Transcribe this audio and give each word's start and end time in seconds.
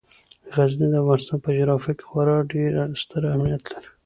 غزني 0.53 0.87
د 0.91 0.95
افغانستان 1.01 1.37
په 1.43 1.49
جغرافیه 1.57 1.93
کې 1.97 2.05
خورا 2.09 2.37
ډیر 2.51 2.71
ستر 3.01 3.21
اهمیت 3.31 3.63
لري. 3.71 3.89